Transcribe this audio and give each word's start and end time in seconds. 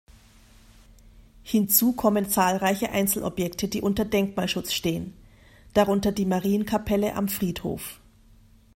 Hinzu 1.43 1.91
kommen 1.93 2.27
zahlreiche 2.27 2.89
Einzelobjekte, 2.89 3.67
die 3.67 3.81
unter 3.81 4.03
Denkmalschutz 4.03 4.73
stehen, 4.73 5.13
darunter 5.75 6.11
die 6.11 6.25
Marienkapelle 6.25 7.13
am 7.13 7.27
Friedhof. 7.27 7.99